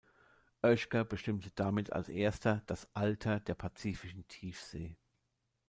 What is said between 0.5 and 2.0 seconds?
Oeschger bestimmte damit